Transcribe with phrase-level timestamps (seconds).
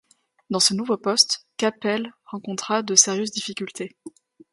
[0.49, 3.97] Dans ce nouveau poste, Capelle rencontra de sérieuses difficultés.